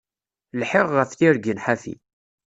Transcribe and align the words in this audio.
Lḥiɣ 0.61 0.87
ɣef 0.97 1.11
tirgin 1.13 1.63
ḥafi. 1.65 1.95